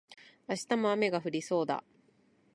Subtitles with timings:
[0.47, 1.83] 明日も雨が降りそうだ